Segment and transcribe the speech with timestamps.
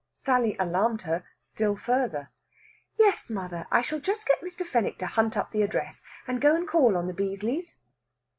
[0.13, 2.31] Sally alarmed her still further.
[2.97, 3.67] "Yes, mother.
[3.69, 4.65] I shall just get Mr.
[4.65, 7.77] Fenwick to hunt up the address, and go and call on the Beazleys."